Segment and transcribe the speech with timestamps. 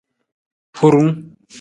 [0.81, 1.13] Hurung.